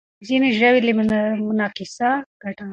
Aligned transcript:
ځينې 0.27 0.49
ژوي 0.57 0.79
له 0.85 0.91
مقناطيسه 1.39 2.09
ګټه 2.41 2.61
اخلي. 2.63 2.69